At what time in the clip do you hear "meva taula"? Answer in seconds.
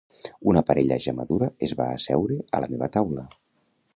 2.75-3.29